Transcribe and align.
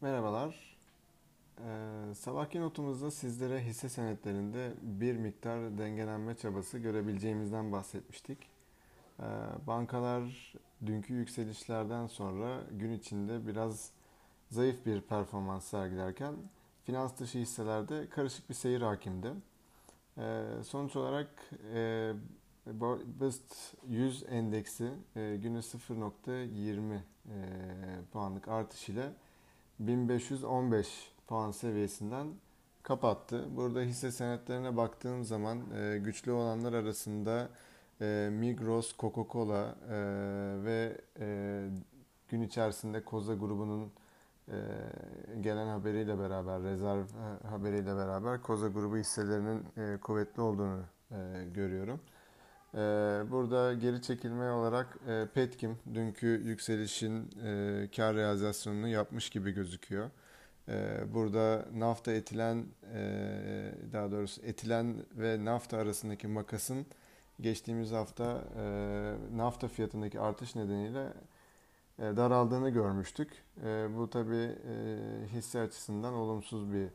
Merhabalar. 0.00 0.76
Ee, 1.58 2.14
sabahki 2.14 2.60
notumuzda 2.60 3.10
sizlere 3.10 3.64
hisse 3.64 3.88
senetlerinde 3.88 4.72
bir 4.82 5.16
miktar 5.16 5.78
dengelenme 5.78 6.36
çabası 6.36 6.78
görebileceğimizden 6.78 7.72
bahsetmiştik. 7.72 8.38
Ee, 9.20 9.22
bankalar 9.66 10.54
dünkü 10.86 11.14
yükselişlerden 11.14 12.06
sonra 12.06 12.60
gün 12.70 12.92
içinde 12.92 13.46
biraz 13.46 13.90
zayıf 14.50 14.86
bir 14.86 15.00
performans 15.00 15.64
sergilerken 15.64 16.34
finans 16.84 17.18
dışı 17.18 17.38
hisselerde 17.38 18.08
karışık 18.08 18.48
bir 18.48 18.54
seyir 18.54 18.82
hakimdi. 18.82 19.32
Ee, 20.18 20.44
sonuç 20.64 20.96
olarak 20.96 21.50
e, 21.74 22.12
BIST 23.20 23.74
100 23.88 24.24
endeksi 24.28 24.90
e, 25.16 25.36
günü 25.36 25.58
0.20 25.58 26.94
e, 26.94 27.00
puanlık 28.12 28.48
artış 28.48 28.88
ile 28.88 29.12
1515 29.78 31.12
puan 31.26 31.50
seviyesinden 31.50 32.26
kapattı. 32.82 33.56
Burada 33.56 33.80
hisse 33.80 34.12
senetlerine 34.12 34.76
baktığım 34.76 35.24
zaman 35.24 35.58
e, 35.74 35.98
güçlü 35.98 36.32
olanlar 36.32 36.72
arasında 36.72 37.48
e, 38.00 38.28
Migros, 38.32 38.96
Coca-Cola 38.98 39.74
e, 39.90 39.94
ve 40.64 41.00
e, 41.20 41.68
gün 42.28 42.42
içerisinde 42.42 43.04
Koza 43.04 43.34
grubunun 43.34 43.92
e, 44.48 44.54
gelen 45.40 45.66
haberiyle 45.66 46.18
beraber, 46.18 46.62
rezerv 46.62 47.04
e, 47.04 47.48
haberiyle 47.48 47.96
beraber 47.96 48.42
Koza 48.42 48.68
grubu 48.68 48.96
hisselerinin 48.96 49.64
e, 49.76 49.96
kuvvetli 50.00 50.42
olduğunu 50.42 50.80
e, 51.10 51.16
görüyorum. 51.54 52.00
E, 52.74 52.78
burada 53.30 53.74
geri 53.74 54.02
çekilme 54.02 54.50
olarak 54.50 54.98
e, 55.08 55.26
Petkim 55.34 55.78
dünkü 55.94 56.26
yükselişin 56.26 57.30
e, 57.44 57.88
kar 57.96 58.16
realizasyonunu 58.16 58.88
yapmış 58.88 59.30
gibi 59.30 59.50
gözüküyor. 59.50 60.10
E, 60.68 61.04
burada 61.14 61.66
nafta 61.74 62.12
etilen, 62.12 62.64
e, 62.94 63.72
daha 63.92 64.10
doğrusu 64.10 64.42
etilen 64.42 64.96
ve 65.12 65.44
nafta 65.44 65.78
arasındaki 65.78 66.28
makasın 66.28 66.86
geçtiğimiz 67.40 67.92
hafta 67.92 68.44
nafta 69.36 69.68
fiyatındaki 69.68 70.20
artış 70.20 70.54
nedeniyle 70.54 71.12
daraldığını 71.98 72.70
görmüştük. 72.70 73.44
Bu 73.96 74.10
tabi 74.10 74.54
hisse 75.32 75.60
açısından 75.60 76.14
olumsuz 76.14 76.72
bir 76.72 76.88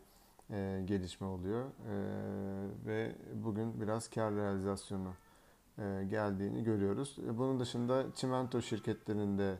gelişme 0.85 1.27
oluyor 1.27 1.65
ve 2.85 3.15
bugün 3.33 3.81
biraz 3.81 4.09
kar 4.09 4.35
realizasyonu 4.35 5.13
geldiğini 6.09 6.63
görüyoruz. 6.63 7.17
E, 7.27 7.37
bunun 7.37 7.59
dışında 7.59 8.05
çimento 8.15 8.61
şirketlerinde 8.61 9.59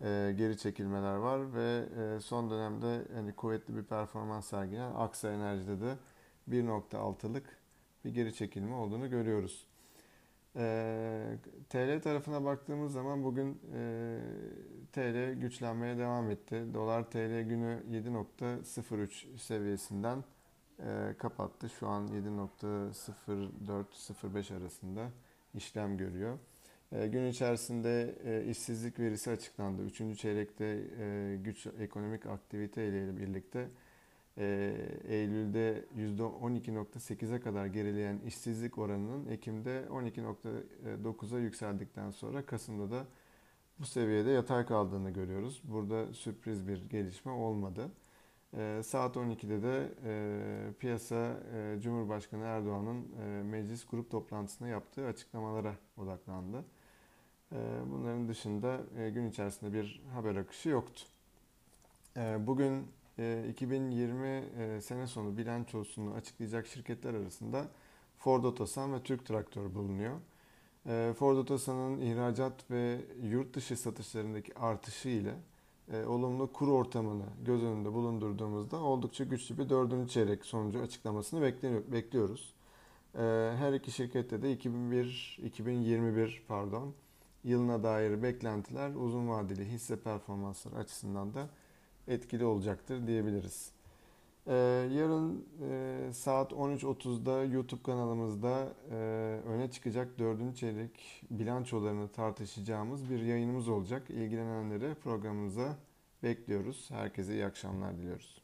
e, 0.00 0.34
geri 0.36 0.58
çekilmeler 0.58 1.14
var 1.14 1.54
ve 1.54 1.84
son 2.20 2.50
dönemde 2.50 3.04
hani 3.14 3.32
kuvvetli 3.32 3.76
bir 3.76 3.82
performans 3.82 4.46
sergileyen 4.46 4.92
Aksa 4.94 5.32
Enerji'de 5.32 5.80
de 5.80 5.96
1.6'lık 6.50 7.58
bir 8.04 8.14
geri 8.14 8.34
çekilme 8.34 8.74
olduğunu 8.74 9.10
görüyoruz. 9.10 9.66
TL 11.68 12.02
tarafına 12.02 12.44
baktığımız 12.44 12.92
zaman 12.92 13.24
bugün 13.24 13.60
TL 14.92 15.34
güçlenmeye 15.34 15.98
devam 15.98 16.30
etti. 16.30 16.64
Dolar 16.74 17.10
TL 17.10 17.42
günü 17.42 17.82
7.03 17.90 19.38
seviyesinden 19.38 20.24
kapattı. 21.18 21.68
Şu 21.68 21.88
an 21.88 22.08
7.04-05 22.08 24.56
arasında 24.56 25.10
işlem 25.54 25.96
görüyor. 25.96 26.38
E, 26.92 27.06
gün 27.06 27.26
içerisinde 27.26 28.14
e, 28.24 28.50
işsizlik 28.50 28.98
verisi 28.98 29.30
açıklandı. 29.30 29.82
Üçüncü 29.84 30.16
çeyrekte 30.16 30.80
e, 30.98 31.36
güç 31.36 31.66
ekonomik 31.66 32.26
aktivite 32.26 32.88
ile 32.88 33.16
birlikte 33.16 33.68
Eylül'de 35.08 35.84
%12.8'e 35.96 37.40
kadar 37.40 37.66
gerileyen 37.66 38.18
işsizlik 38.26 38.78
oranının 38.78 39.26
Ekim'de 39.26 39.84
12.9'a 39.90 41.38
yükseldikten 41.38 42.10
sonra 42.10 42.46
Kasım'da 42.46 42.90
da 42.90 43.06
bu 43.78 43.86
seviyede 43.86 44.30
yatay 44.30 44.66
kaldığını 44.66 45.10
görüyoruz. 45.10 45.62
Burada 45.64 46.14
sürpriz 46.14 46.68
bir 46.68 46.88
gelişme 46.90 47.32
olmadı. 47.32 47.90
E, 48.56 48.82
saat 48.84 49.16
12'de 49.16 49.62
de 49.62 49.88
e, 50.04 50.72
piyasa 50.78 51.40
e, 51.54 51.80
Cumhurbaşkanı 51.80 52.44
Erdoğan'ın 52.44 53.08
e, 53.22 53.42
meclis 53.42 53.86
grup 53.86 54.10
toplantısında 54.10 54.68
yaptığı 54.68 55.06
açıklamalara 55.06 55.74
odaklandı. 55.96 56.64
E, 57.52 57.56
bunların 57.86 58.28
dışında 58.28 58.80
e, 58.98 59.10
gün 59.10 59.30
içerisinde 59.30 59.72
bir 59.72 60.02
haber 60.14 60.36
akışı 60.36 60.68
yoktu. 60.68 61.02
E, 62.16 62.46
bugün 62.46 62.86
e, 63.18 63.44
2020 63.50 64.28
e, 64.28 64.80
sene 64.80 65.06
sonu 65.06 65.36
bilançosunu 65.36 66.14
açıklayacak 66.14 66.66
şirketler 66.66 67.14
arasında 67.14 67.68
Ford 68.18 68.44
Otosan 68.44 68.94
ve 68.94 69.02
Türk 69.02 69.26
Traktör 69.26 69.74
bulunuyor. 69.74 70.16
E, 70.86 71.12
Ford 71.18 71.36
Otosan'ın 71.36 72.00
ihracat 72.00 72.70
ve 72.70 73.00
yurt 73.22 73.54
dışı 73.54 73.76
satışlarındaki 73.76 74.58
artışı 74.58 75.08
ile 75.08 75.34
e, 75.92 76.06
olumlu 76.06 76.52
kur 76.52 76.68
ortamını 76.68 77.26
göz 77.44 77.62
önünde 77.62 77.92
bulundurduğumuzda 77.92 78.76
oldukça 78.76 79.24
güçlü 79.24 79.58
bir 79.58 79.68
dördüncü 79.68 80.08
çeyrek 80.10 80.44
sonucu 80.44 80.80
açıklamasını 80.80 81.42
bekliyoruz. 81.92 82.54
E, 83.14 83.20
her 83.56 83.72
iki 83.72 83.90
şirkette 83.90 84.42
de 84.42 84.52
2001, 84.52 85.38
2021 85.44 86.42
pardon 86.48 86.94
yılına 87.44 87.82
dair 87.82 88.22
beklentiler 88.22 88.94
uzun 88.94 89.28
vadeli 89.28 89.64
hisse 89.64 90.00
performansları 90.00 90.76
açısından 90.76 91.34
da 91.34 91.48
etkili 92.08 92.44
olacaktır 92.44 93.06
diyebiliriz. 93.06 93.72
Ee, 94.46 94.54
yarın 94.92 95.46
e, 95.70 96.12
saat 96.12 96.52
13.30'da 96.52 97.44
YouTube 97.44 97.82
kanalımızda 97.82 98.72
e, 98.90 98.94
öne 99.46 99.70
çıkacak 99.70 100.18
dördüncü 100.18 100.56
çeyrek 100.56 101.24
bilançolarını 101.30 102.08
tartışacağımız 102.08 103.10
bir 103.10 103.22
yayınımız 103.22 103.68
olacak. 103.68 104.10
İlgilenenleri 104.10 104.94
programımıza 104.94 105.76
bekliyoruz. 106.22 106.90
Herkese 106.90 107.34
iyi 107.34 107.46
akşamlar 107.46 107.96
diliyoruz. 107.96 108.42